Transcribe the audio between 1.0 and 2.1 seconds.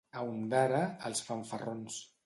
els fanfarrons.